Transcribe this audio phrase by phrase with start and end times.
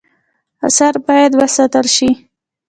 [0.67, 2.09] آثار باید وساتل شي